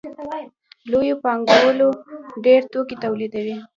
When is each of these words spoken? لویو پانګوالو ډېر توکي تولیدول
لویو 0.91 1.15
پانګوالو 1.23 1.89
ډېر 2.45 2.61
توکي 2.71 2.95
تولیدول 3.03 3.49